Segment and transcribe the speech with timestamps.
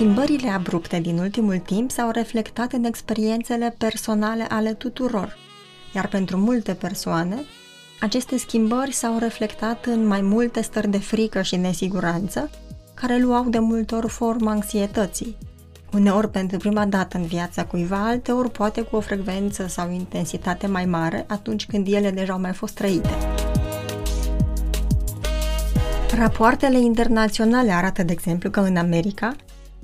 [0.00, 5.36] Schimbările abrupte din ultimul timp s-au reflectat în experiențele personale ale tuturor,
[5.94, 7.36] iar pentru multe persoane,
[8.00, 12.50] aceste schimbări s-au reflectat în mai multe stări de frică și nesiguranță,
[12.94, 15.36] care luau de multe ori forma anxietății.
[15.92, 20.84] Uneori pentru prima dată în viața cuiva, alteori poate cu o frecvență sau intensitate mai
[20.84, 23.10] mare atunci când ele deja au mai fost trăite.
[26.14, 29.36] Rapoartele internaționale arată, de exemplu, că în America,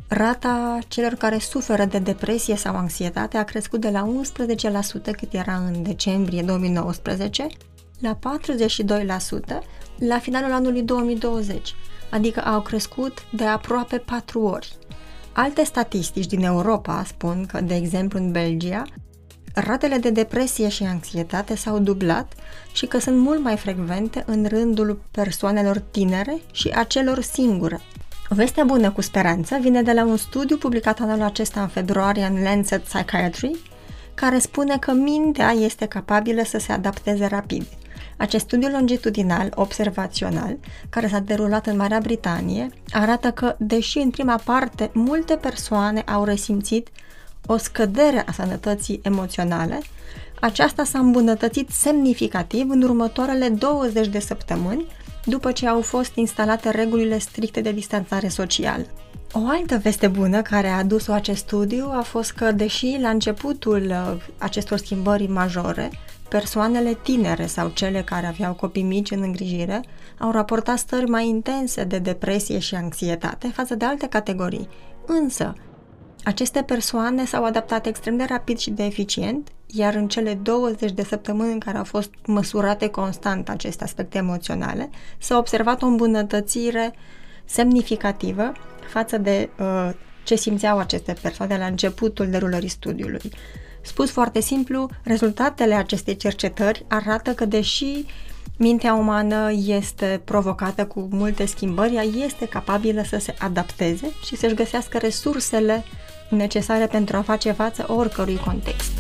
[0.09, 4.09] rata celor care suferă de depresie sau anxietate a crescut de la
[5.11, 7.47] 11% cât era în decembrie 2019
[8.01, 8.19] la
[9.59, 9.59] 42%
[9.99, 11.75] la finalul anului 2020,
[12.11, 14.77] adică au crescut de aproape 4 ori.
[15.33, 18.85] Alte statistici din Europa spun că, de exemplu, în Belgia,
[19.55, 22.33] ratele de depresie și anxietate s-au dublat
[22.73, 27.81] și că sunt mult mai frecvente în rândul persoanelor tinere și a celor singure.
[28.29, 32.43] Vestea bună cu speranță vine de la un studiu publicat anul acesta în februarie în
[32.43, 33.57] Lancet Psychiatry,
[34.15, 37.67] care spune că mintea este capabilă să se adapteze rapid–
[38.17, 40.57] acest studiu longitudinal observațional,
[40.89, 46.25] care s-a derulat în Marea Britanie, arată că, deși în prima parte multe persoane au
[46.25, 46.89] resimțit
[47.47, 49.81] o scădere a sănătății emoționale,
[50.41, 54.87] aceasta s-a îmbunătățit semnificativ în următoarele 20 de săptămâni,
[55.27, 58.87] după ce au fost instalate regulile stricte de distanțare socială.
[59.33, 63.83] O altă veste bună care a adus-o acest studiu a fost că, deși la începutul
[63.91, 65.91] uh, acestor schimbări majore,
[66.29, 69.85] Persoanele tinere sau cele care aveau copii mici în îngrijire
[70.19, 74.69] au raportat stări mai intense de depresie și anxietate față de alte categorii.
[75.07, 75.55] Însă,
[76.27, 81.03] aceste persoane s-au adaptat extrem de rapid și de eficient, iar în cele 20 de
[81.03, 86.95] săptămâni în care au fost măsurate constant aceste aspecte emoționale, s-a observat o îmbunătățire
[87.45, 88.53] semnificativă
[88.93, 89.91] față de uh,
[90.25, 93.31] ce simțeau aceste persoane la începutul derulării studiului.
[93.81, 98.05] Spus foarte simplu, rezultatele acestei cercetări arată că deși
[98.57, 104.55] mintea umană este provocată cu multe schimbări, ea este capabilă să se adapteze și să-și
[104.55, 105.85] găsească resursele
[106.29, 108.93] necesare pentru a face față oricărui context.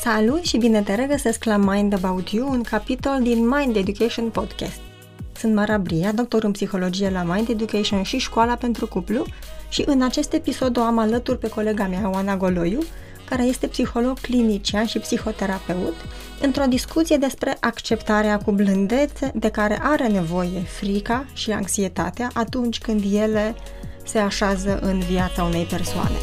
[0.00, 4.80] Salut și bine te regăsesc la Mind About You, un capitol din Mind Education Podcast.
[5.36, 9.24] Sunt Mara Bria, doctor în psihologie la Mind Education și Școala pentru Cuplu
[9.68, 12.82] și în acest episod o am alături pe colega mea, Oana Goloiu,
[13.28, 15.94] care este psiholog clinician și psihoterapeut,
[16.40, 23.02] într-o discuție despre acceptarea cu blândețe de care are nevoie frica și anxietatea atunci când
[23.12, 23.54] ele
[24.04, 26.16] se așează în viața unei persoane.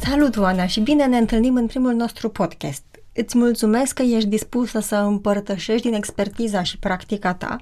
[0.00, 2.82] Salut, Oana, și bine ne întâlnim în primul nostru podcast.
[3.12, 7.56] Îți mulțumesc că ești dispusă să împărtășești din expertiza și practica ta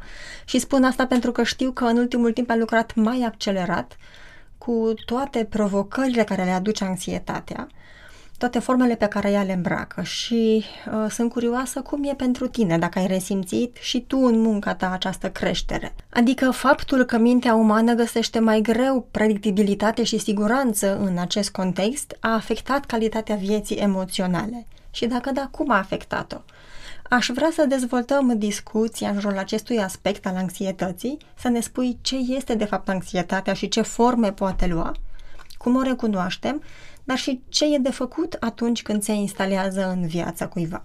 [0.45, 3.97] și spun asta pentru că știu că în ultimul timp ai lucrat mai accelerat
[4.59, 7.67] cu toate provocările care le aduce anxietatea,
[8.45, 12.79] toate formele pe care ea le îmbracă și uh, sunt curioasă cum e pentru tine,
[12.79, 15.95] dacă ai resimțit și tu în munca ta această creștere.
[16.11, 22.35] Adică faptul că mintea umană găsește mai greu predictibilitate și siguranță în acest context a
[22.35, 26.37] afectat calitatea vieții emoționale și dacă da, cum a afectat-o.
[27.03, 32.17] Aș vrea să dezvoltăm discuția în jurul acestui aspect al anxietății, să ne spui ce
[32.17, 34.93] este de fapt anxietatea și ce forme poate lua,
[35.59, 36.63] cum o recunoaștem,
[37.07, 40.83] dar și ce e de făcut atunci când se instalează în viața cuiva.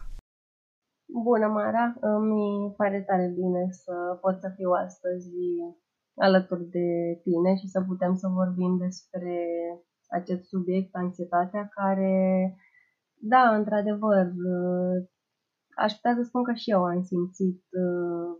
[1.24, 1.85] Bună, Mara!
[2.19, 5.30] Mi pare tare bine să pot să fiu astăzi
[6.16, 9.35] alături de tine și să putem să vorbim despre
[10.09, 12.13] acest subiect, anxietatea, care
[13.22, 15.07] da, într-adevăr, uh,
[15.75, 18.31] aș putea să spun că și eu am simțit uh,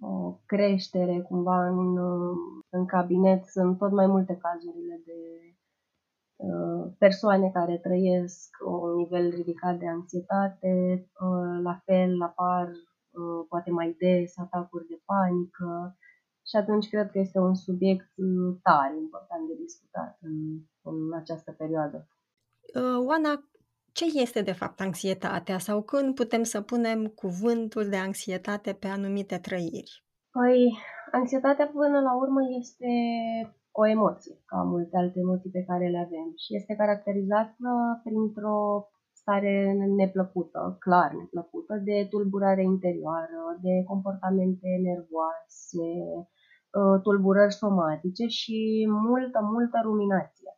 [0.00, 2.36] o creștere cumva în, uh,
[2.68, 3.44] în cabinet.
[3.44, 5.20] Sunt tot mai multe cazurile de
[6.98, 11.06] persoane care trăiesc un nivel ridicat de anxietate,
[11.62, 12.68] la fel apar
[13.48, 15.96] poate mai des atacuri de panică
[16.48, 18.12] și atunci cred că este un subiect
[18.62, 20.34] tare important de discutat în,
[20.82, 22.08] în această perioadă.
[22.74, 23.50] Uh, Oana,
[23.92, 29.38] ce este de fapt anxietatea sau când putem să punem cuvântul de anxietate pe anumite
[29.38, 30.04] trăiri?
[30.30, 30.78] Păi,
[31.12, 32.92] anxietatea până la urmă este
[33.72, 37.70] o emoție, ca multe alte emoții pe care le avem și este caracterizată
[38.04, 45.88] printr-o stare neplăcută, clar neplăcută, de tulburare interioară, de comportamente nervoase,
[46.78, 50.50] uh, tulburări somatice și multă, multă ruminație.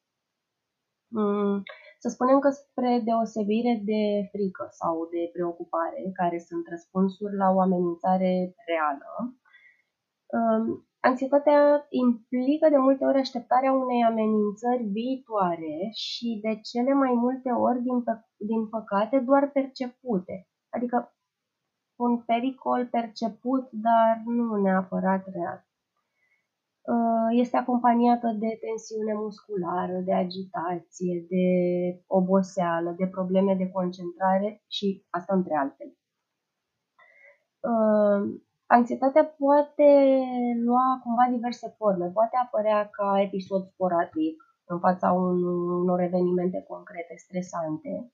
[1.08, 1.62] Mm,
[1.98, 7.60] Să spunem că spre deosebire de frică sau de preocupare, care sunt răspunsuri la o
[7.60, 8.32] amenințare
[8.70, 9.12] reală,
[10.36, 17.50] um, anxietatea implică de multe ori așteptarea unei amenințări viitoare și de cele mai multe
[17.50, 18.04] ori, din,
[18.36, 20.48] din păcate, doar percepute.
[20.70, 21.14] Adică
[21.96, 25.66] un pericol perceput, dar nu neapărat real.
[26.82, 31.46] Uh, este acompaniată de tensiune musculară, de agitație, de
[32.06, 35.96] oboseală, de probleme de concentrare și asta între altele.
[38.72, 39.90] Uh, anxietatea poate
[40.64, 42.06] lua cumva diverse forme.
[42.06, 48.12] Poate apărea ca episod sporadic în fața unor evenimente concrete stresante,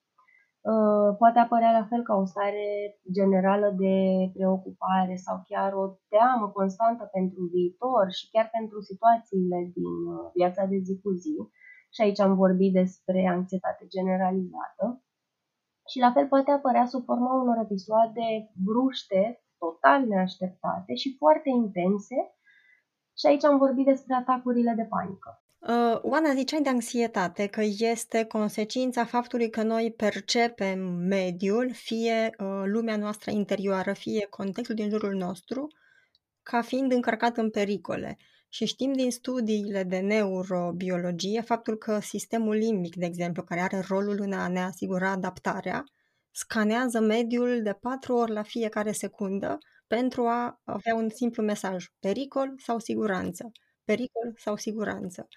[0.61, 2.67] Uh, poate apărea la fel ca o stare
[3.11, 3.95] generală de
[4.33, 10.63] preocupare sau chiar o teamă constantă pentru viitor și chiar pentru situațiile din uh, viața
[10.65, 11.35] de zi cu zi.
[11.93, 14.85] Și aici am vorbit despre anxietate generalizată.
[15.91, 18.25] Și la fel poate apărea sub forma unor episoade
[18.65, 19.21] bruște,
[19.59, 22.15] total neașteptate și foarte intense.
[23.17, 25.41] Și aici am vorbit despre atacurile de panică.
[25.59, 32.61] Uh, Oana, ziceai de anxietate, că este consecința faptului că noi percepem mediul, fie uh,
[32.65, 35.67] lumea noastră interioară, fie contextul din jurul nostru,
[36.43, 38.17] ca fiind încărcat în pericole.
[38.49, 44.19] Și știm din studiile de neurobiologie faptul că sistemul limbic, de exemplu, care are rolul
[44.19, 45.83] în a ne asigura adaptarea,
[46.31, 52.53] scanează mediul de patru ori la fiecare secundă pentru a avea un simplu mesaj, pericol
[52.57, 53.51] sau siguranță
[53.89, 55.27] pericol sau siguranță.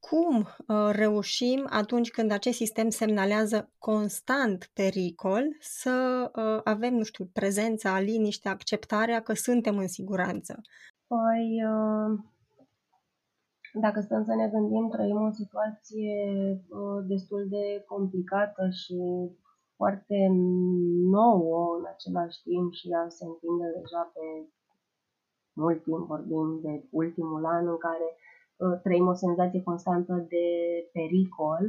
[0.00, 5.94] Cum uh, reușim atunci când acest sistem semnalează constant pericol să
[6.34, 10.60] uh, avem, nu știu, prezența, liniștea, acceptarea că suntem în siguranță?
[11.06, 12.18] Păi, uh,
[13.72, 16.14] dacă stăm să ne gândim, trăim o situație
[17.06, 18.96] destul de complicată și
[19.80, 20.18] foarte
[21.16, 24.26] nouă în același timp și ea se întinde deja pe
[25.62, 30.46] mult timp, vorbim de ultimul an în care uh, trăim o senzație constantă de
[30.92, 31.64] pericol,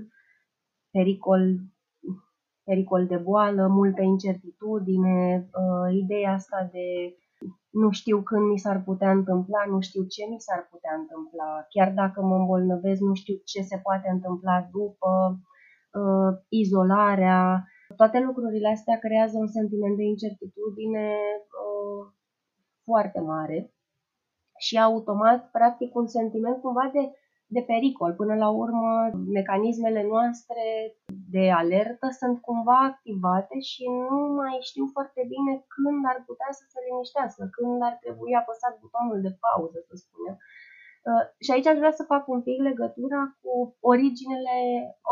[0.95, 1.43] pericol,
[2.69, 6.87] pericol de boală, multă incertitudine, uh, ideea asta de
[7.81, 11.91] nu știu când mi s-ar putea întâmpla, nu știu ce mi s-ar putea întâmpla, chiar
[12.01, 15.11] dacă mă îmbolnăvesc, nu știu ce se poate întâmpla după,
[16.01, 17.65] uh, izolarea,
[17.95, 21.15] toate lucrurile astea creează un sentiment de incertitudine
[21.63, 22.13] uh,
[22.83, 23.73] foarte mare
[24.65, 27.03] și automat, practic, un sentiment cumva de,
[27.55, 28.11] de pericol.
[28.21, 28.91] Până la urmă,
[29.38, 30.63] mecanismele noastre
[31.33, 36.63] de alertă sunt cumva activate și nu mai știu foarte bine când ar putea să
[36.71, 40.35] se liniștească, când ar trebui apăsat butonul de pauză, să spunem.
[41.09, 43.53] Uh, și aici aș vrea să fac un pic legătura cu
[43.91, 44.57] originele,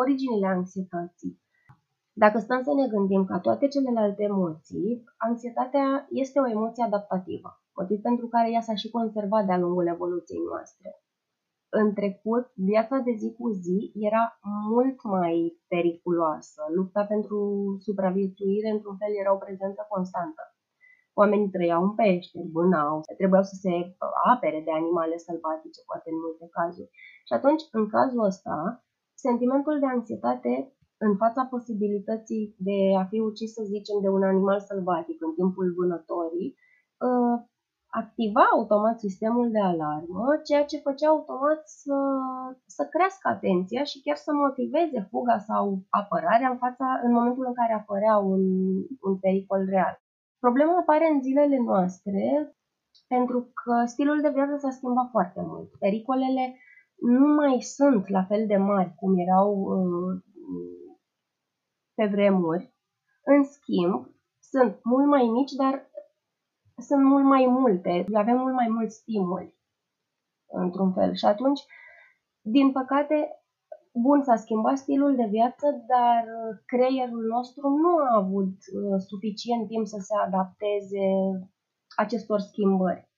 [0.01, 1.33] originile anxietății.
[2.23, 7.49] Dacă stăm să ne gândim ca toate celelalte emoții, anxietatea este o emoție adaptativă
[7.79, 10.89] motiv pentru care ea s-a și conservat de-a lungul evoluției noastre.
[11.81, 14.23] În trecut, viața de zi cu zi era
[14.73, 15.35] mult mai
[15.73, 16.61] periculoasă.
[16.77, 17.39] Lupta pentru
[17.85, 20.43] supraviețuire, într-un fel, era o prezență constantă.
[21.21, 23.73] Oamenii trăiau în pește, vânau, trebuiau să se
[24.33, 26.89] apere de animale sălbatice, poate în multe cazuri.
[27.27, 28.55] Și atunci, în cazul ăsta,
[29.25, 30.53] sentimentul de anxietate
[31.05, 35.73] în fața posibilității de a fi ucis, să zicem, de un animal sălbatic în timpul
[35.77, 36.55] vânătorii,
[37.01, 37.09] ă,
[38.01, 41.97] activa automat sistemul de alarmă, ceea ce făcea automat să,
[42.65, 47.53] să crească atenția și chiar să motiveze fuga sau apărarea în, fața, în momentul în
[47.53, 48.41] care apărea un,
[49.07, 49.95] un pericol real.
[50.39, 52.53] Problema apare în zilele noastre
[53.07, 55.69] pentru că stilul de viață s-a schimbat foarte mult.
[55.79, 56.55] Pericolele
[56.95, 60.21] nu mai sunt la fel de mari cum erau uh,
[61.99, 62.73] pe vremuri.
[63.23, 64.07] În schimb,
[64.51, 65.89] sunt mult mai mici, dar
[66.77, 69.57] sunt mult mai multe, avem mult mai mulți stimuli,
[70.47, 71.13] într-un fel.
[71.15, 71.61] Și atunci,
[72.41, 73.43] din păcate,
[73.93, 76.23] bun, s-a schimbat stilul de viață, dar
[76.65, 81.05] creierul nostru nu a avut uh, suficient timp să se adapteze
[81.95, 83.09] acestor schimbări.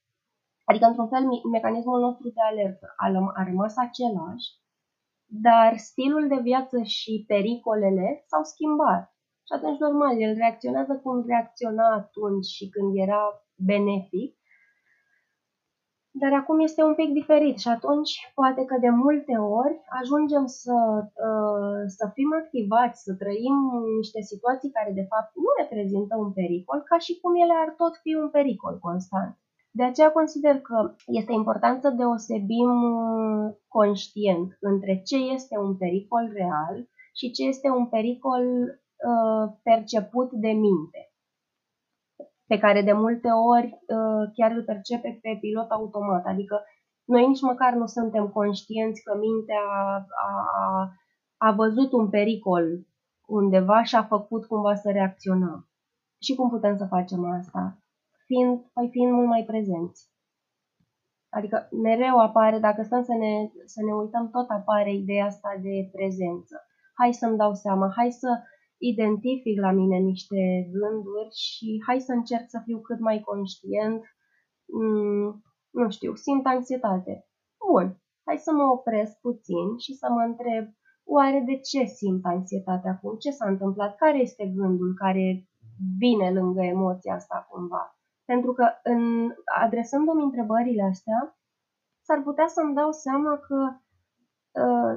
[0.66, 2.94] Adică, într-un fel, mecanismul nostru de alertă
[3.36, 4.61] a rămas același,
[5.34, 9.16] dar stilul de viață și pericolele s-au schimbat.
[9.48, 13.22] Și atunci, normal, el reacționează cum reacționa atunci și când era
[13.56, 14.36] benefic,
[16.14, 20.78] dar acum este un pic diferit și atunci poate că de multe ori ajungem să,
[21.30, 23.58] uh, să fim activați, să trăim
[24.00, 27.94] niște situații care de fapt nu reprezintă un pericol, ca și cum ele ar tot
[28.04, 29.41] fi un pericol constant.
[29.74, 36.32] De aceea consider că este important să deosebim uh, conștient între ce este un pericol
[36.34, 38.44] real și ce este un pericol
[39.10, 41.12] uh, perceput de minte,
[42.48, 46.64] pe care de multe ori uh, chiar îl percepe pe pilot automat, adică
[47.06, 49.66] noi nici măcar nu suntem conștienți că mintea
[50.28, 50.90] a, a,
[51.38, 52.66] a văzut un pericol
[53.28, 55.70] undeva și a făcut cumva să reacționăm.
[56.22, 57.82] Și cum putem să facem asta?
[58.32, 60.10] Fiind, păi fiind mult mai prezenți.
[61.38, 61.58] Adică
[61.88, 63.34] mereu apare, dacă stăm să ne,
[63.66, 66.56] să ne uităm, tot apare ideea asta de prezență.
[67.00, 68.30] Hai să-mi dau seama, hai să
[68.78, 74.02] identific la mine niște gânduri și hai să încerc să fiu cât mai conștient.
[74.66, 75.44] Mm,
[75.80, 77.14] nu știu, simt anxietate.
[77.68, 80.66] Bun, hai să mă opresc puțin și să mă întreb,
[81.04, 83.14] oare de ce simt anxietate acum?
[83.18, 83.96] Ce s-a întâmplat?
[83.96, 85.26] Care este gândul care
[85.98, 87.96] vine lângă emoția asta cumva?
[88.32, 89.04] Pentru că în,
[89.66, 91.20] adresându-mi întrebările astea,
[92.06, 93.60] s-ar putea să-mi dau seama că
[94.64, 94.94] uh,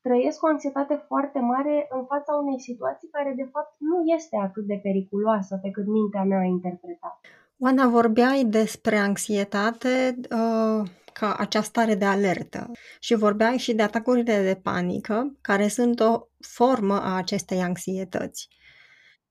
[0.00, 4.64] trăiesc o anxietate foarte mare în fața unei situații care de fapt nu este atât
[4.66, 7.20] de periculoasă pe cât mintea mea a interpretat.
[7.58, 14.42] Oana, vorbeai despre anxietate uh, ca acea stare de alertă și vorbeai și de atacurile
[14.42, 16.26] de panică, care sunt o
[16.56, 18.48] formă a acestei anxietăți.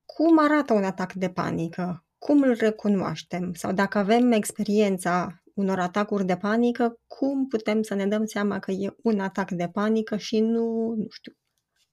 [0.06, 2.04] Cum arată un atac de panică?
[2.20, 3.54] Cum îl recunoaștem?
[3.54, 8.72] Sau dacă avem experiența unor atacuri de panică, cum putem să ne dăm seama că
[8.72, 11.34] e un atac de panică și nu, nu știu,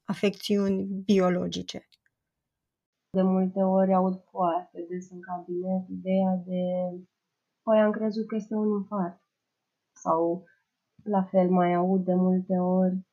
[0.05, 1.89] afecțiuni biologice?
[3.11, 6.63] De multe ori aud foarte des în cabinet ideea de
[7.63, 9.21] păi am crezut că este un infart.
[9.93, 10.45] Sau
[11.03, 13.06] la fel mai aud de multe ori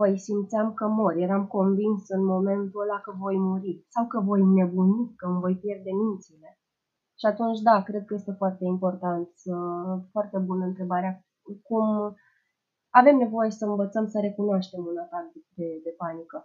[0.00, 4.42] păi simțeam că mor, eram convins în momentul ăla că voi muri sau că voi
[4.42, 6.58] nebuni, că îmi voi pierde mințile.
[7.20, 9.28] Și atunci, da, cred că este foarte important,
[10.10, 11.12] foarte bună întrebarea,
[11.62, 11.86] cum
[13.00, 15.26] avem nevoie să învățăm să recunoaștem un atac
[15.58, 16.38] de, de panică.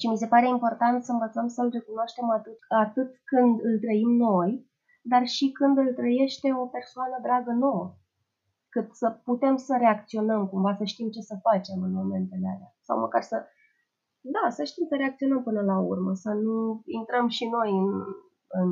[0.00, 4.70] Și mi se pare important să învățăm să-l recunoaștem atât, atât când îl trăim noi,
[5.02, 7.96] dar și când îl trăiește o persoană dragă nouă.
[8.74, 12.74] Cât să putem să reacționăm cumva, să știm ce să facem în momentele alea.
[12.80, 13.36] Sau măcar să,
[14.20, 17.92] da, să știm să reacționăm până la urmă, să nu intrăm și noi în,
[18.60, 18.70] în,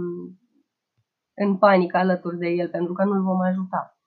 [1.34, 3.98] în panică alături de el, pentru că nu-l vom ajuta.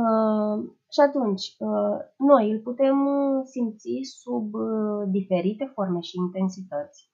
[0.00, 0.56] Uh,
[0.94, 3.90] și atunci, uh, noi îl putem uh, simți
[4.20, 7.12] sub uh, diferite forme și intensități.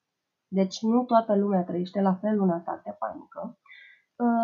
[0.48, 3.58] Deci nu toată lumea trăiește la fel un atac de panică,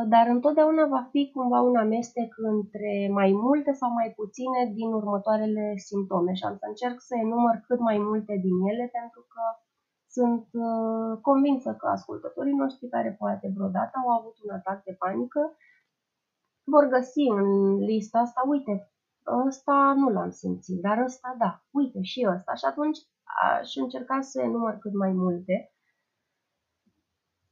[0.08, 5.76] dar întotdeauna va fi cumva un amestec între mai multe sau mai puține din următoarele
[5.76, 9.42] simptome și am să încerc să enumăr cât mai multe din ele pentru că
[10.08, 10.46] sunt
[11.20, 15.56] convinsă că ascultătorii noștri care poate vreodată au avut un atac de panică
[16.64, 18.92] vor găsi în lista asta, uite,
[19.46, 22.54] ăsta nu l-am simțit, dar ăsta da, uite și ăsta.
[22.54, 22.98] Și atunci
[23.42, 25.72] aș încerca să număr cât mai multe,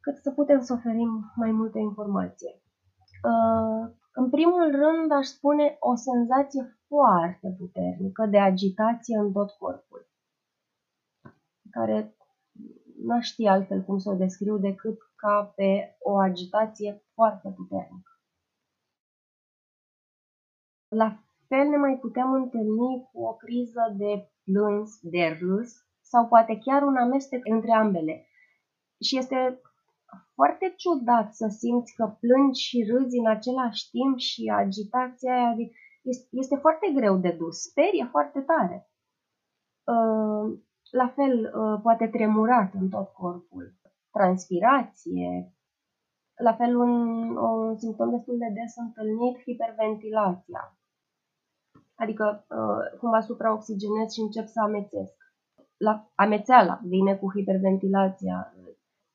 [0.01, 2.63] cât să putem să oferim mai multe informație.
[3.23, 10.09] Uh, în primul rând aș spune o senzație foarte puternică de agitație în tot corpul,
[11.71, 12.17] care
[13.03, 18.13] nu aș ști altfel cum să o descriu decât ca pe o agitație foarte puternică.
[20.89, 26.59] La fel ne mai putem întâlni cu o criză de plâns, de râs sau poate
[26.59, 28.27] chiar un amestec între ambele.
[29.01, 29.61] Și este
[30.35, 35.55] foarte ciudat să simți că plângi și râzi în același timp și agitația aia
[36.31, 38.91] este foarte greu de dus, sperie foarte tare.
[39.85, 40.59] Uh,
[40.91, 43.75] la fel, uh, poate tremurat în tot corpul,
[44.11, 45.53] transpirație,
[46.39, 46.93] la fel un,
[47.37, 50.79] un simptom destul de des întâlnit, hiperventilația.
[51.95, 55.17] Adică uh, cumva supraoxigenez și încep să amețesc.
[55.77, 58.55] La amețeala vine cu hiperventilația,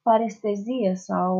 [0.04, 1.36] parestezie sau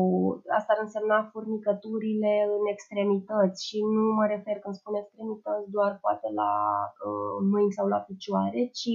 [0.58, 6.28] asta ar însemna furnicăturile în extremități și nu mă refer când spun extremități doar poate
[6.40, 6.52] la
[7.08, 8.94] uh, mâini sau la picioare, ci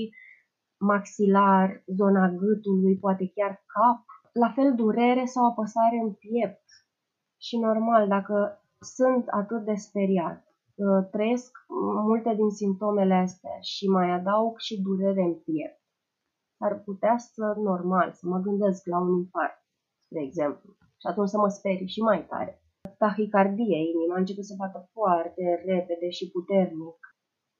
[0.79, 4.01] maxilar, zona gâtului, poate chiar cap,
[4.43, 6.67] la fel durere sau apăsare în piept.
[7.37, 10.43] Și normal, dacă sunt atât de speriat,
[11.11, 11.51] trăiesc
[12.09, 15.78] multe din simptomele astea și mai adaug și durere în piept.
[16.65, 19.57] Ar putea să, normal, să mă gândesc la un infart,
[20.07, 20.69] de exemplu,
[21.01, 22.61] și atunci să mă sperii și mai tare.
[22.97, 26.99] Tahicardie, inima începe să bată foarte repede și puternic.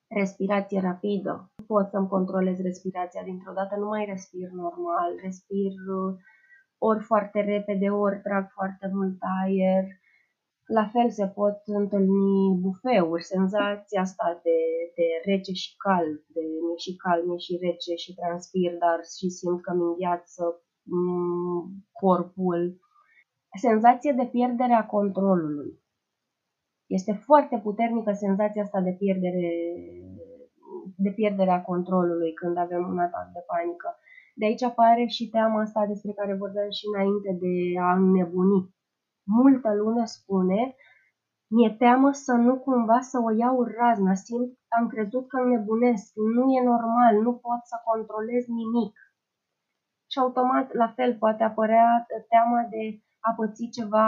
[0.07, 1.51] Respirație rapidă.
[1.57, 6.15] Nu pot să-mi controlez respirația dintr-o dată, nu mai respir normal, respir uh,
[6.77, 9.83] ori foarte repede, ori trag foarte mult aer,
[10.77, 14.59] La fel se pot întâlni bufeuri, senzația asta de,
[14.97, 19.27] de rece și cald, de mi și cald, mi și rece și transpir, dar și
[19.29, 20.43] simt că mi îngheață
[20.83, 21.61] mm,
[21.91, 22.79] corpul.
[23.67, 25.71] Senzație de pierdere a controlului.
[26.97, 29.53] Este foarte puternică senzația asta de pierdere,
[30.95, 33.89] de pierdere a controlului când avem un atac de panică.
[34.35, 38.77] De aici apare și teama asta despre care vorbeam și înainte de a înnebuni
[39.37, 40.75] multă lume spune,
[41.53, 46.43] mi-e teamă să nu cumva să o iau razna, simt, am crezut că nebunesc, nu
[46.57, 48.93] e normal, nu pot să controlez nimic.
[50.11, 52.83] Și automat, la fel, poate apărea teama de
[53.19, 54.07] a păți ceva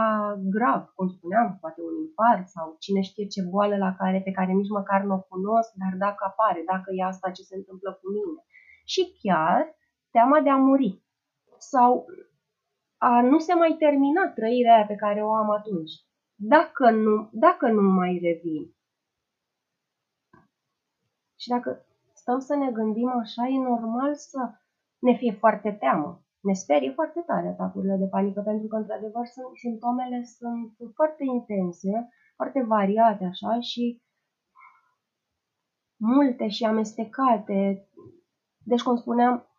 [0.55, 4.51] grav, cum spuneam, poate un infart sau cine știe ce boală la care, pe care
[4.51, 8.07] nici măcar nu o cunosc, dar dacă apare, dacă e asta ce se întâmplă cu
[8.15, 8.41] mine.
[8.85, 9.75] Și chiar
[10.11, 11.03] teama de a muri.
[11.57, 12.05] Sau
[13.03, 15.91] a nu se mai termina trăirea aia pe care o am atunci.
[16.35, 18.75] Dacă nu, dacă nu mai revin.
[21.39, 24.51] Și dacă stăm să ne gândim așa, e normal să
[24.99, 26.23] ne fie foarte teamă.
[26.39, 32.09] Ne sperie foarte tare atacurile de panică, pentru că, într-adevăr, sunt, simptomele sunt foarte intense,
[32.35, 34.01] foarte variate, așa, și
[35.99, 37.89] multe și amestecate.
[38.63, 39.50] Deci, cum spuneam,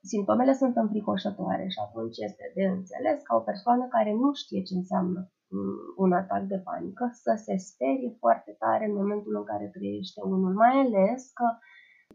[0.00, 4.74] Simptomele sunt înfricoșătoare și atunci este de înțeles ca o persoană care nu știe ce
[4.74, 9.66] înseamnă mm, un atac de panică să se sperie foarte tare în momentul în care
[9.76, 11.46] trăiește unul, mai ales că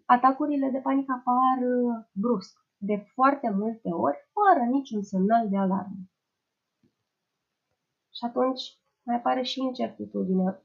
[0.06, 6.02] atacurile de panică apar uh, brusc, de foarte multe ori, fără niciun semnal de alarmă.
[8.18, 8.64] Și atunci
[9.06, 10.62] mai apare și incertitudine.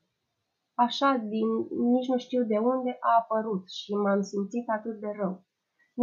[0.75, 1.49] Așa, din
[1.93, 5.48] nici nu știu de unde a apărut și m-am simțit atât de rău.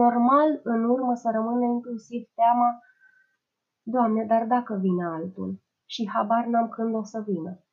[0.04, 2.80] Normal, în urmă să rămână inclusiv teama,
[3.88, 5.64] Doamne, dar dacă vine altul?
[5.86, 7.64] Și habar n-am când o să vină.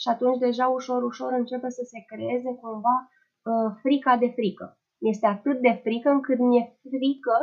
[0.00, 4.78] Și atunci deja ușor, ușor începe să se creeze cumva uh, frica de frică.
[4.98, 7.36] Este atât de frică încât mi-e frică,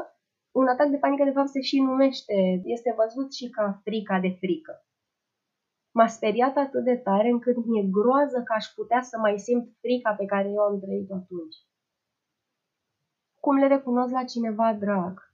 [0.52, 4.32] un atac de panică de fapt se și numește, este văzut și ca frica de
[4.40, 4.86] frică.
[5.92, 10.14] M-a speriat atât de tare încât mi-e groază că aș putea să mai simt frica
[10.14, 11.56] pe care eu am trăit atunci
[13.42, 15.34] cum le recunosc la cineva drag.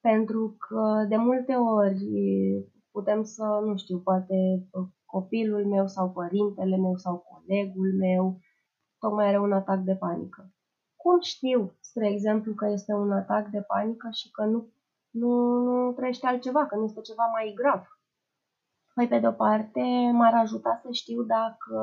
[0.00, 2.04] Pentru că de multe ori
[2.90, 4.68] putem să, nu știu, poate
[5.04, 8.40] copilul meu sau părintele meu sau colegul meu
[8.98, 10.50] tocmai are un atac de panică.
[10.96, 14.68] Cum știu, spre exemplu, că este un atac de panică și că nu,
[15.10, 15.30] nu,
[15.62, 17.91] nu trăiește altceva, că nu este ceva mai grav?
[18.94, 21.76] Păi, pe de-o parte, m-ar ajuta să știu dacă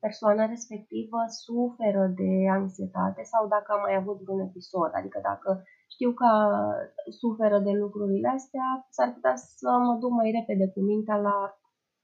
[0.00, 4.90] persoana respectivă suferă de anxietate sau dacă a mai avut un episod.
[4.92, 5.62] Adică dacă
[5.94, 6.30] știu că
[7.20, 11.36] suferă de lucrurile astea, s-ar putea să mă duc mai repede cu mintea la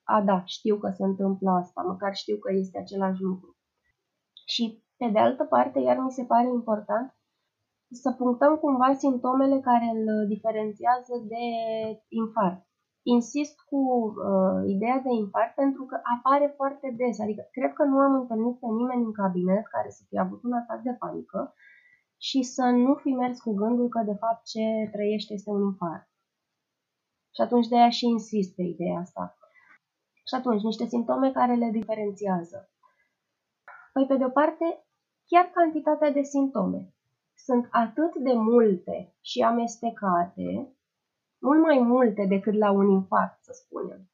[0.04, 3.56] a, da, știu că se întâmplă asta, măcar știu că este același lucru.
[4.46, 7.16] Și, pe de altă parte, iar mi se pare important
[7.90, 11.44] să punctăm cumva simptomele care îl diferențiază de
[12.08, 12.66] infart
[13.02, 17.20] insist cu uh, ideea de infart pentru că apare foarte des.
[17.20, 20.52] Adică cred că nu am întâlnit pe nimeni în cabinet care să fie avut un
[20.52, 21.54] atac de panică
[22.16, 26.06] și să nu fi mers cu gândul că de fapt ce trăiește este un infart.
[27.34, 29.36] Și atunci de aia și insist pe ideea asta.
[30.28, 32.70] Și atunci, niște simptome care le diferențiază.
[33.92, 34.84] Păi, pe de o parte,
[35.26, 36.94] chiar cantitatea de simptome.
[37.34, 40.76] Sunt atât de multe și amestecate
[41.42, 44.10] mult mai multe decât la un infarct, să spunem.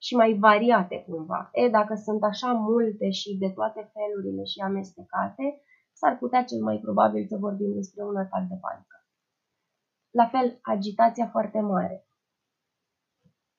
[0.00, 1.48] Și mai variate cumva.
[1.52, 6.78] E, dacă sunt așa multe și de toate felurile și amestecate, s-ar putea cel mai
[6.78, 8.96] probabil să vorbim despre un atac de panică.
[10.10, 12.06] La fel, agitația foarte mare.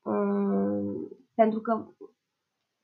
[0.04, 1.88] Mm, pentru că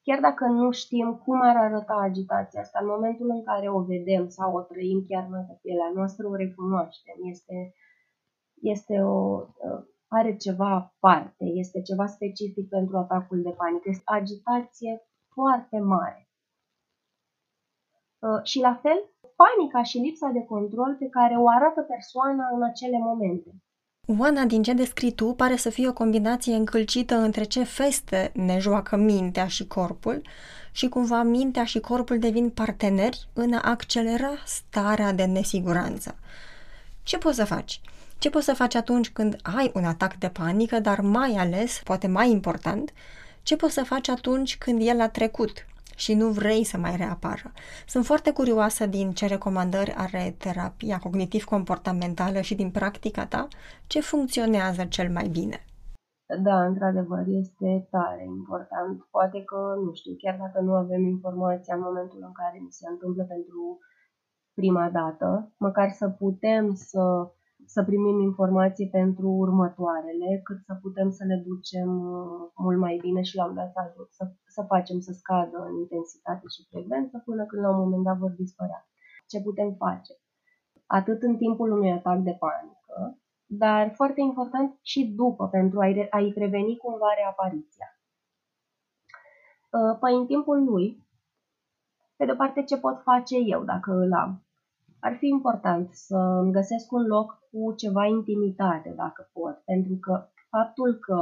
[0.02, 4.28] chiar dacă nu știm cum ar arăta agitația asta, în momentul în care o vedem
[4.28, 7.18] sau o trăim chiar noi pe pielea noastră, o recunoaștem.
[7.24, 7.74] Este
[8.74, 9.42] este o,
[10.08, 15.02] are ceva aparte, este ceva specific pentru atacul de panică, este agitație
[15.34, 16.30] foarte mare.
[18.20, 19.00] Uh, și la fel,
[19.36, 23.50] panica și lipsa de control pe care o arată persoana în acele momente.
[24.20, 28.58] Oana, din ce descrii tu, pare să fie o combinație încălcită între ce feste ne
[28.60, 30.22] joacă mintea și corpul
[30.72, 36.16] și cumva mintea și corpul devin parteneri în a accelera starea de nesiguranță.
[37.04, 37.82] Ce poți să faci?
[38.18, 42.08] Ce poți să faci atunci când ai un atac de panică, dar mai ales, poate
[42.08, 42.94] mai important,
[43.44, 47.52] ce poți să faci atunci când el a trecut și nu vrei să mai reapară?
[47.88, 53.48] Sunt foarte curioasă din ce recomandări are terapia cognitiv-comportamentală și din practica ta,
[53.88, 55.66] ce funcționează cel mai bine.
[56.44, 59.04] Da, într-adevăr, este tare important.
[59.12, 62.88] Poate că, nu știu, chiar dacă nu avem informația în momentul în care ni se
[62.90, 63.80] întâmplă pentru
[64.54, 67.02] prima dată, măcar să putem să,
[67.66, 73.22] să primim informații pentru următoarele, cât să putem să le ducem uh, mult mai bine
[73.22, 73.74] și la un dat
[74.10, 78.18] să, să facem să scadă în intensitate și frecvență până când la un moment dat
[78.18, 78.88] vor dispărea.
[79.28, 80.14] Ce putem face?
[80.86, 86.78] Atât în timpul unui atac de panică, dar foarte important și după, pentru a-i preveni
[86.78, 87.88] cumva reapariția.
[89.70, 91.08] Uh, păi în timpul lui,
[92.16, 94.45] pe de o parte ce pot face eu dacă îl am?
[95.08, 100.14] Ar fi important să îmi găsesc un loc cu ceva intimitate dacă pot, pentru că
[100.50, 101.18] faptul că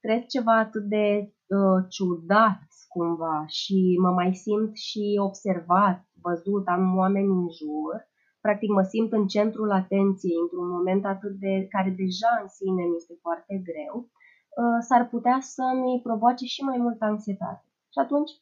[0.00, 6.96] trec ceva atât de uh, ciudat cumva și mă mai simt și observat, văzut, am
[7.02, 7.94] oameni în jur,
[8.40, 12.98] practic mă simt în centrul atenției într-un moment atât de, care deja în sine mi
[13.00, 17.64] este foarte greu, uh, s-ar putea să-mi provoace și mai multă anxietate.
[17.92, 18.32] Și atunci,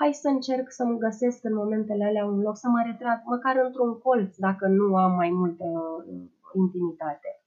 [0.00, 3.98] hai să încerc să-mi găsesc în momentele alea un loc, să mă retrag măcar într-un
[3.98, 6.22] colț, dacă nu am mai multă uh,
[6.54, 7.42] intimitate.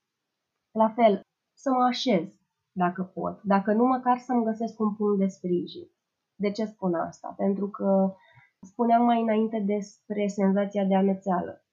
[0.71, 1.21] La fel,
[1.53, 2.25] să mă așez,
[2.71, 5.87] dacă pot, dacă nu măcar să-mi găsesc un punct de sprijin.
[6.35, 7.33] De ce spun asta?
[7.37, 8.13] Pentru că
[8.61, 11.63] spuneam mai înainte despre senzația de amețeală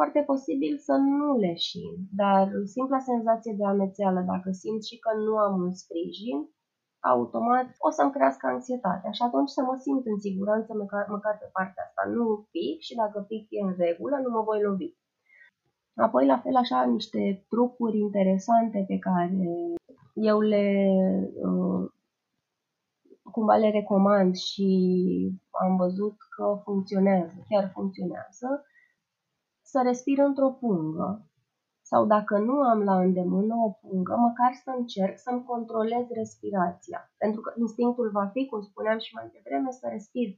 [0.00, 5.36] foarte posibil să nu leșin, dar simpla senzație de amețeală, dacă simt și că nu
[5.36, 6.38] am un sprijin,
[7.00, 11.48] automat o să-mi crească anxietatea și atunci să mă simt în siguranță măcar, măcar pe
[11.52, 12.02] partea asta.
[12.16, 14.98] Nu pic și dacă pic e în regulă, nu mă voi lovi.
[15.94, 19.52] Apoi, la fel așa, niște trucuri interesante pe care
[20.14, 20.88] eu le
[21.48, 21.90] uh,
[23.30, 24.68] cumva le recomand și
[25.50, 28.64] am văzut că funcționează, chiar funcționează,
[29.62, 31.29] să respir într-o pungă
[31.90, 37.00] sau dacă nu am la îndemână o pungă, măcar să încerc să-mi controlez respirația.
[37.18, 40.28] Pentru că instinctul va fi, cum spuneam și mai devreme, să respir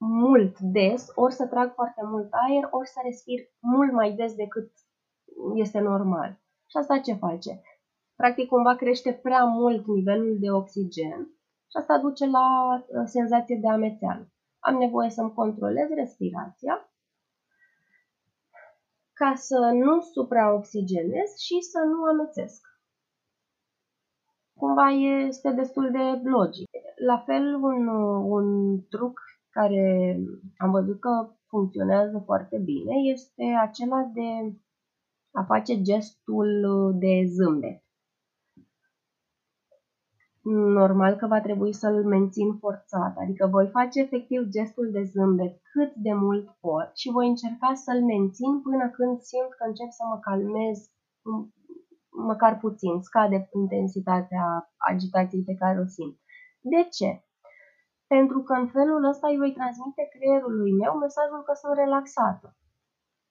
[0.00, 4.70] mult des, ori să trag foarte mult aer, ori să respir mult mai des decât
[5.54, 6.30] este normal.
[6.70, 7.62] Și asta ce face?
[8.16, 11.20] Practic cumva crește prea mult nivelul de oxigen
[11.70, 14.32] și asta duce la uh, senzație de amețeală.
[14.58, 16.74] Am nevoie să-mi controlez respirația
[19.20, 22.62] ca să nu supraoxigenez și să nu amețesc.
[24.60, 24.88] Cumva
[25.28, 26.68] este destul de logic.
[27.06, 27.86] La fel, un,
[28.36, 28.46] un
[28.88, 30.16] truc care
[30.56, 31.12] am văzut că
[31.46, 34.30] funcționează foarte bine este acela de
[35.32, 36.48] a face gestul
[36.98, 37.82] de zâmbet
[40.42, 45.94] normal că va trebui să-l mențin forțat, adică voi face efectiv gestul de zâmbet cât
[45.94, 50.18] de mult pot și voi încerca să-l mențin până când simt că încep să mă
[50.18, 50.90] calmez
[52.10, 56.16] măcar puțin, scade intensitatea agitației pe care o simt.
[56.60, 57.24] De ce?
[58.06, 62.56] Pentru că în felul ăsta îi voi transmite creierului meu mesajul că sunt relaxată.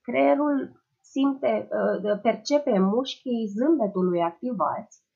[0.02, 5.09] Creierul simte, uh, percepe mușchii zâmbetului activați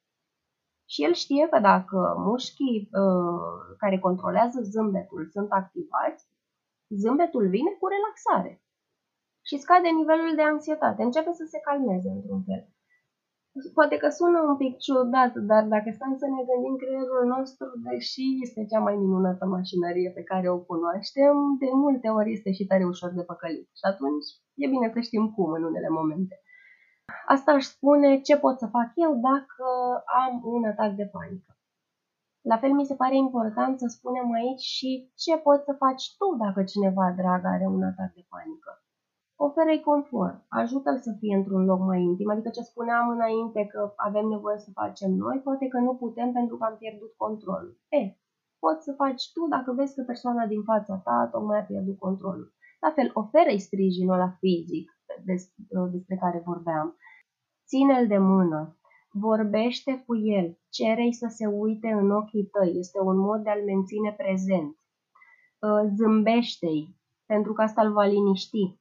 [0.85, 6.23] și el știe că dacă mușchii uh, care controlează zâmbetul sunt activați,
[6.89, 8.63] zâmbetul vine cu relaxare
[9.47, 12.63] și scade nivelul de anxietate, începe să se calmeze într-un fel.
[13.77, 18.25] Poate că sună un pic ciudat, dar dacă stăm să ne gândim creierul nostru, deși
[18.45, 22.85] este cea mai minunată mașinărie pe care o cunoaștem, de multe ori este și tare
[22.93, 23.67] ușor de păcălit.
[23.79, 24.27] Și atunci
[24.63, 26.35] e bine să știm cum în unele momente.
[27.25, 29.67] Asta aș spune ce pot să fac eu dacă
[30.25, 31.57] am un atac de panică.
[32.41, 36.27] La fel mi se pare important să spunem aici și ce poți să faci tu
[36.43, 38.71] dacă cineva drag are un atac de panică.
[39.47, 44.25] Oferă-i confort, ajută-l să fie într-un loc mai intim, adică ce spuneam înainte că avem
[44.27, 47.73] nevoie să facem noi, poate că nu putem pentru că am pierdut controlul.
[47.89, 48.01] E,
[48.59, 52.53] poți să faci tu dacă vezi că persoana din fața ta tocmai a pierdut controlul.
[52.85, 54.87] La fel, oferă-i sprijinul la fizic
[55.91, 56.97] despre care vorbeam.
[57.65, 58.77] Ține-l de mână,
[59.11, 63.63] vorbește cu el, cere-i să se uite în ochii tăi, este un mod de a-l
[63.63, 64.77] menține prezent.
[65.61, 66.95] Ă, zâmbește-i,
[67.25, 68.77] pentru că asta îl va liniști.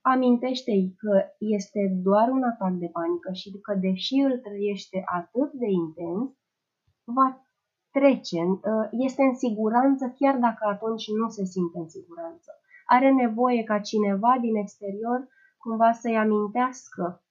[0.00, 5.66] Amintește-i că este doar un atac de panică și că deși îl trăiește atât de
[5.70, 6.30] intens,
[7.04, 7.46] va
[7.90, 12.50] trece, ă, este în siguranță chiar dacă atunci nu se simte în siguranță.
[12.86, 17.25] Are nevoie ca cineva din exterior cumva să-i amintească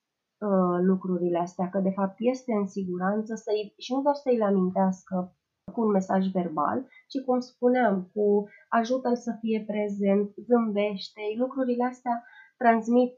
[0.45, 4.45] uh, lucrurile astea, că de fapt este în siguranță să și nu doar să-i le
[4.45, 5.35] amintească
[5.73, 12.23] cu un mesaj verbal, ci cum spuneam, cu ajută-l să fie prezent, zâmbește lucrurile astea
[12.57, 13.13] transmit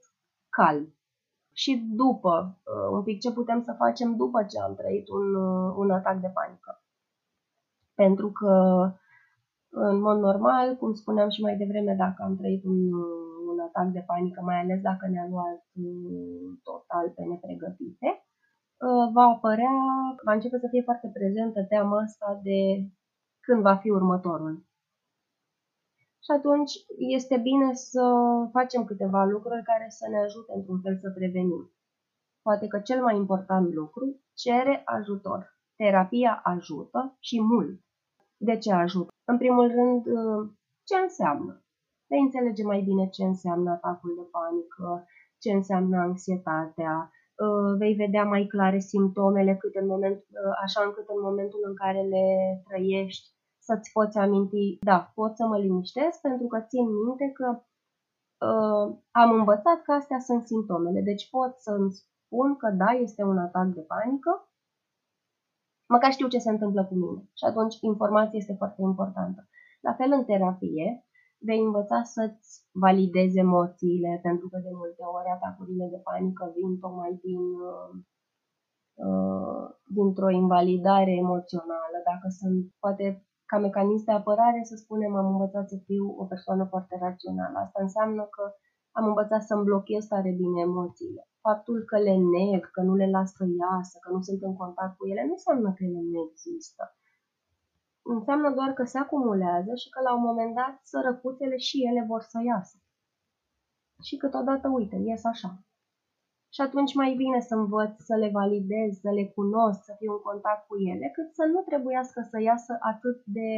[0.49, 0.95] calm.
[1.53, 5.73] și după, uh, un pic ce putem să facem după ce am trăit un, uh,
[5.77, 6.81] un atac de panică.
[7.95, 8.53] Pentru că,
[9.69, 13.26] în mod normal, cum spuneam și mai devreme, dacă am trăit un, un
[13.67, 15.61] atac de panică, mai ales dacă ne-a luat
[16.63, 18.09] total pe nepregătite,
[19.13, 19.75] va apărea,
[20.25, 22.59] va începe să fie foarte prezentă teama asta de
[23.39, 24.65] când va fi următorul.
[26.23, 26.71] Și atunci
[27.17, 28.03] este bine să
[28.51, 31.71] facem câteva lucruri care să ne ajute într-un fel să prevenim.
[32.41, 35.59] Poate că cel mai important lucru cere ajutor.
[35.75, 37.79] Terapia ajută și mult.
[38.37, 39.09] De ce ajută?
[39.31, 40.03] În primul rând,
[40.83, 41.65] ce înseamnă?
[42.07, 45.05] Vei înțelege mai bine ce înseamnă atacul de panică,
[45.39, 47.11] ce înseamnă anxietatea,
[47.77, 50.25] vei vedea mai clare simptomele cât în moment,
[50.63, 52.25] așa încât în momentul în care le
[52.67, 53.27] trăiești
[53.67, 57.47] să-ți poți aminti, da, pot să mă liniștesc pentru că țin minte că
[58.47, 61.01] uh, am învățat că astea sunt simptomele.
[61.01, 64.49] Deci pot să-mi spun că da, este un atac de panică,
[65.93, 67.21] măcar știu ce se întâmplă cu mine.
[67.33, 69.47] Și atunci informația este foarte importantă.
[69.81, 71.06] La fel în terapie,
[71.47, 77.19] vei învăța să-ți validezi emoțiile, pentru că de multe ori atacurile de panică vin tocmai
[77.25, 77.91] din, uh,
[79.05, 79.65] uh
[79.97, 83.05] dintr-o invalidare emoțională, dacă sunt, poate
[83.49, 87.57] ca mecanism de apărare, să spunem, am învățat să fiu o persoană foarte rațională.
[87.57, 88.43] Asta înseamnă că
[88.91, 91.21] am învățat să-mi blochez tare bine emoțiile.
[91.47, 94.97] Faptul că le neg, că nu le las să iasă, că nu sunt în contact
[94.97, 96.83] cu ele, nu înseamnă că ele nu există.
[98.15, 102.21] Înseamnă doar că se acumulează și că la un moment dat sărăcuțele și ele vor
[102.21, 102.77] să iasă.
[104.03, 105.51] Și câteodată, uite, ies așa.
[106.53, 110.21] Și atunci mai bine să învăț să le validez, să le cunosc, să fiu în
[110.29, 113.49] contact cu ele, cât să nu trebuiască să iasă atât de,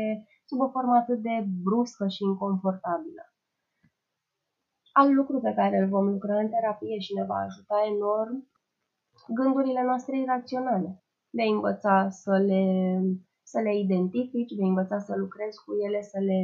[0.45, 3.23] sub o formă atât de bruscă și inconfortabilă.
[4.91, 8.49] Alt lucru pe care îl vom lucra în terapie și ne va ajuta enorm,
[9.27, 11.03] gândurile noastre iraționale.
[11.29, 12.63] Vei învăța să le,
[13.51, 16.39] să le identifici, vei învăța să lucrezi cu ele, să le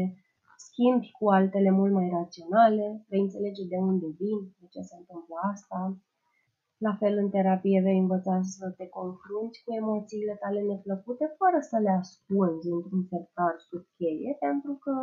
[0.66, 5.36] schimbi cu altele mult mai raționale, vei înțelege de unde vin, de ce se întâmplă
[5.54, 5.80] asta,
[6.78, 11.78] la fel, în terapie vei învăța să te confrunți cu emoțiile tale neplăcute fără să
[11.86, 14.94] le ascunzi într-un sertar sub cheie, pentru că,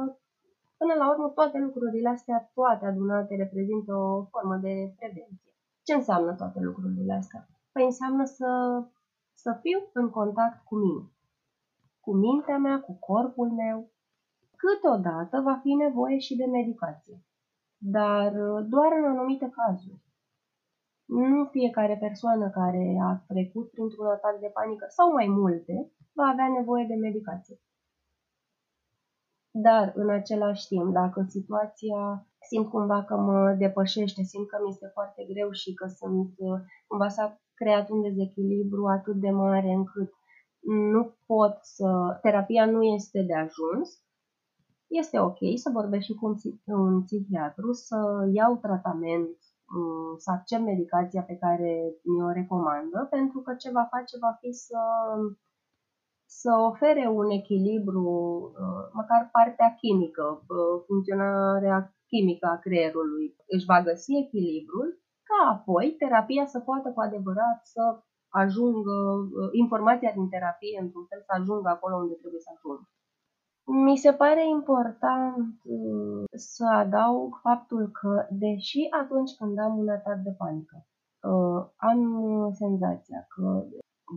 [0.81, 5.53] până la urmă, toate lucrurile astea, toate adunate, reprezintă o formă de prevenție.
[5.87, 7.41] Ce înseamnă toate lucrurile astea?
[7.73, 8.51] Păi înseamnă să,
[9.35, 11.12] să fiu în contact cu mine,
[12.05, 13.91] cu mintea mea, cu corpul meu.
[14.62, 17.17] Câteodată va fi nevoie și de medicație,
[17.77, 18.33] dar
[18.75, 20.03] doar în anumite cazuri.
[21.05, 26.49] Nu fiecare persoană care a trecut printr-un atac de panică sau mai multe va avea
[26.59, 27.57] nevoie de medicație.
[29.51, 34.87] Dar, în același timp, dacă situația simt cumva că mă depășește, simt că mi este
[34.93, 36.31] foarte greu și că sunt,
[36.87, 40.12] cumva s-a creat un dezechilibru atât de mare încât
[40.62, 44.03] nu pot să, terapia nu este de ajuns,
[44.87, 46.37] este ok să vorbesc și cu un,
[46.79, 49.37] un psihiatru, să iau tratament
[49.75, 54.53] Mm, să accept medicația pe care mi-o recomandă, pentru că ce va face va fi
[54.53, 54.81] să,
[56.27, 58.07] să ofere un echilibru,
[58.61, 63.37] uh, măcar partea chimică, uh, funcționarea chimică a creierului.
[63.46, 68.97] Își va găsi echilibrul ca apoi terapia să poată cu adevărat să ajungă,
[69.38, 72.85] uh, informația din terapie într-un fel să ajungă acolo unde trebuie să ajungă.
[73.87, 80.18] Mi se pare important uh, să adaug faptul că, deși atunci când am un atac
[80.27, 80.77] de panică,
[81.31, 82.01] uh, am
[82.53, 83.64] senzația că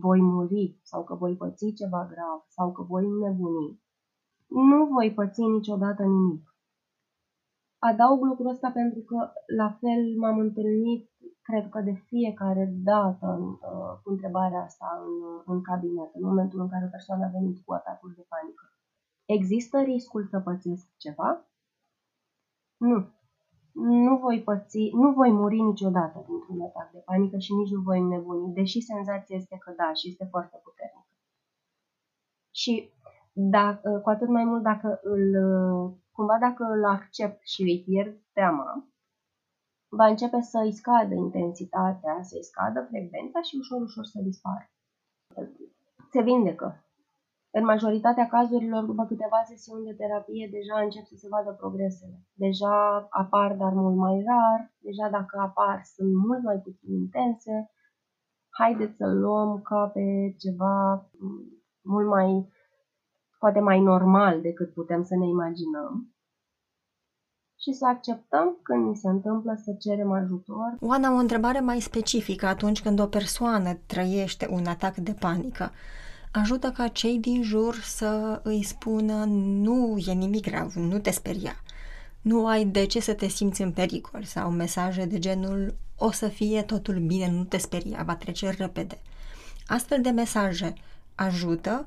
[0.00, 3.80] voi muri sau că voi păți ceva grav sau că voi nebuni,
[4.46, 6.54] nu voi păți niciodată nimic.
[7.78, 11.10] Adaug lucrul ăsta pentru că la fel m-am întâlnit,
[11.46, 15.14] cred că de fiecare dată uh, cu întrebarea asta în,
[15.54, 18.64] în cabinet, în momentul în care o persoană a venit cu atacul de panică.
[19.24, 21.46] Există riscul să pățesc ceva?
[22.76, 22.98] Nu.
[23.72, 28.00] Nu voi păți, nu voi muri niciodată dintr-un atac de panică și nici nu voi
[28.00, 31.08] înnebuni, deși senzația este că da și este foarte puternică.
[32.50, 32.92] Și
[33.32, 35.24] dacă, cu atât mai mult dacă îl,
[36.12, 38.88] cumva dacă îl accept și îi pierd teama,
[39.96, 44.70] va începe să îi scadă intensitatea, să îi scadă frecvența și ușor, ușor să dispară.
[46.12, 46.68] Se vindecă.
[47.58, 52.16] În majoritatea cazurilor, după câteva sesiuni de terapie, deja încep să se vadă progresele.
[52.32, 57.70] Deja apar, dar mult mai rar, deja dacă apar, sunt mult mai puțin intense.
[58.48, 61.08] Haideți să luăm ca pe ceva
[61.82, 62.48] mult mai,
[63.38, 66.15] poate mai normal decât putem să ne imaginăm.
[67.66, 70.76] Și să acceptăm când ni se întâmplă să cerem ajutor.
[70.80, 75.70] Oana, o întrebare mai specifică atunci când o persoană trăiește un atac de panică.
[76.32, 81.56] Ajută ca cei din jur să îi spună nu e nimic grav, nu te speria,
[82.20, 86.28] nu ai de ce să te simți în pericol sau mesaje de genul o să
[86.28, 88.98] fie totul bine, nu te speria, va trece repede.
[89.66, 90.74] Astfel de mesaje
[91.14, 91.86] ajută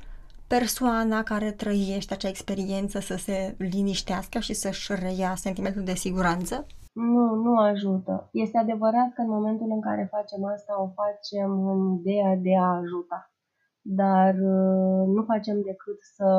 [0.56, 6.66] persoana care trăiește acea experiență să se liniștească și să-și reia sentimentul de siguranță?
[6.94, 8.30] Nu, nu ajută.
[8.32, 12.78] Este adevărat că în momentul în care facem asta, o facem în ideea de a
[12.82, 13.34] ajuta.
[13.82, 16.32] Dar uh, nu facem decât să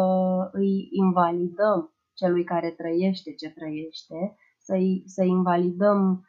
[0.53, 6.25] îi invalidăm celui care trăiește ce trăiește, să-i, să invalidăm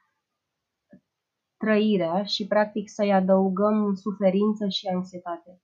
[1.58, 5.62] trăirea și practic să-i adăugăm suferință și anxietate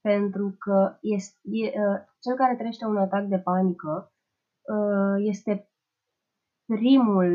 [0.00, 4.12] pentru că este, e, ă, cel care trăiește un atac de panică
[4.68, 5.70] ă, este
[6.64, 7.32] primul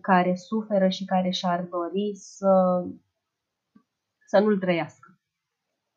[0.00, 2.84] care suferă și care și-ar dori să,
[4.26, 5.18] să nu-l trăiască.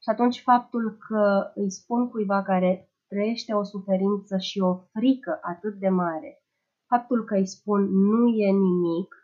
[0.04, 5.74] Și atunci faptul că îi spun cuiva care trăiește o suferință și o frică atât
[5.74, 6.44] de mare,
[6.88, 9.21] faptul că îi spun nu e nimic,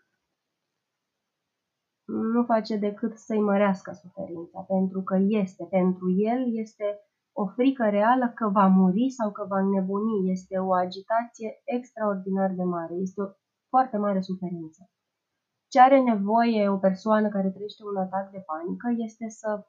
[2.08, 7.00] nu face decât să-i mărească suferința, pentru că este, pentru el este
[7.32, 10.32] o frică reală că va muri sau că va înnebuni.
[10.32, 13.28] Este o agitație extraordinar de mare, este o
[13.70, 14.90] foarte mare suferință.
[15.68, 19.66] Ce are nevoie o persoană care trăiește un atac de panică este să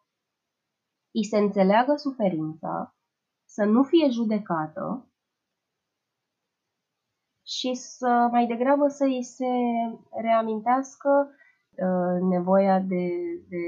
[1.15, 2.97] îi se înțeleagă suferința,
[3.45, 5.13] să nu fie judecată
[7.47, 9.47] și să mai degrabă să îi se
[10.21, 11.38] reamintească Uh,
[12.29, 13.09] nevoia de,
[13.49, 13.59] de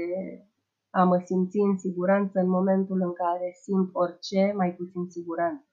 [0.89, 5.65] a mă simți în siguranță în momentul în care simt orice, mai puțin siguranță.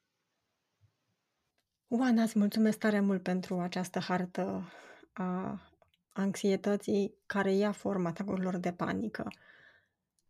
[1.88, 4.62] Oana, îți mulțumesc tare mult pentru această hartă
[5.12, 5.60] a
[6.12, 9.28] anxietății care ia forma atacurilor de panică.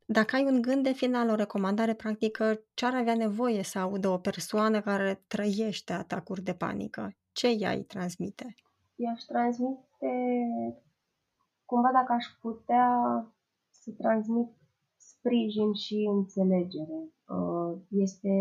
[0.06, 4.08] Dacă ai un gând de final, o recomandare practică, ce ar avea nevoie să audă
[4.08, 7.16] o persoană care trăiește atacuri de panică?
[7.32, 8.54] Ce ea îi transmite?
[8.94, 10.08] I-aș transmite
[11.70, 12.88] cumva dacă aș putea
[13.70, 14.50] să transmit
[14.96, 17.00] sprijin și înțelegere.
[17.36, 18.34] Uh, este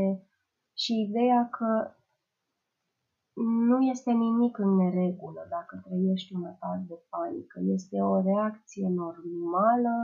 [0.81, 1.71] și ideea că
[3.69, 7.59] nu este nimic în neregulă dacă trăiești un atac de panică.
[7.63, 9.95] Este o reacție normală.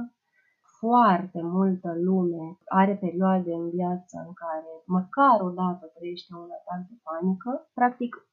[0.80, 6.82] Foarte multă lume are perioade în viață în care măcar o dată trăiește un atac
[6.90, 7.70] de panică.
[7.74, 8.28] Practic,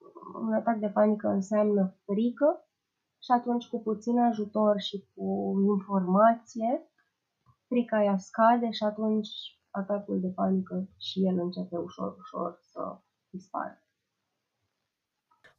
[0.47, 2.70] un atac de panică înseamnă frică,
[3.23, 6.91] și atunci cu puțin ajutor și cu informație,
[7.67, 9.29] frica aia scade și atunci
[9.71, 12.99] atacul de panică și el începe ușor, ușor să
[13.31, 13.85] dispară.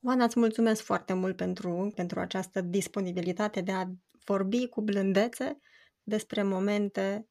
[0.04, 3.86] Oana, îți mulțumesc foarte mult pentru, pentru această disponibilitate de a
[4.26, 5.60] vorbi cu blândețe
[6.04, 7.28] despre momente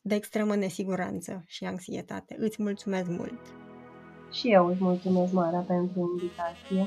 [0.00, 2.36] de extremă nesiguranță și anxietate.
[2.38, 3.40] Îți mulțumesc mult!
[4.32, 6.86] Și eu îți mulțumesc, Mara, pentru invitație.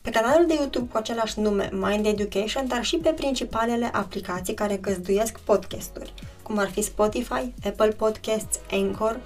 [0.00, 4.76] pe canalul de YouTube cu același nume Mind Education, dar și pe principalele aplicații care
[4.76, 9.20] găzduiesc podcasturi, cum ar fi Spotify, Apple Podcasts, Anchor,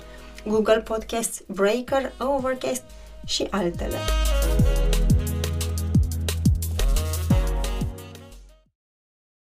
[0.46, 2.82] Google Podcasts, Breaker, Overcast
[3.26, 3.96] și altele.